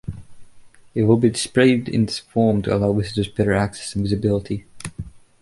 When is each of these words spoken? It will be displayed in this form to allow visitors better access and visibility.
It 0.95 1.03
will 1.03 1.17
be 1.17 1.29
displayed 1.29 1.87
in 1.87 2.07
this 2.07 2.17
form 2.17 2.63
to 2.63 2.75
allow 2.75 2.91
visitors 2.91 3.27
better 3.27 3.53
access 3.53 3.93
and 3.93 4.03
visibility. 4.03 4.65